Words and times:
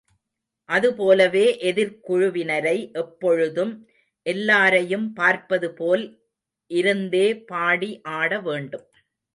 அதுபோலவே, 0.69 1.43
எதிர்க்குழுவினரை 1.61 2.75
எப்பொழுதும் 2.93 3.73
எல்லாரையும் 4.25 5.07
பார்ப்பது 5.13 5.69
போல் 5.73 6.05
இருந்தே 6.71 7.27
பாடி 7.45 7.91
ஆட 8.17 8.31
வேண்டும். 8.41 8.87